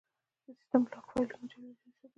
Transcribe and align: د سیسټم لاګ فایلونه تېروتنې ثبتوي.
د 0.45 0.47
سیسټم 0.57 0.81
لاګ 0.91 1.05
فایلونه 1.11 1.45
تېروتنې 1.51 1.79
ثبتوي. 1.81 2.09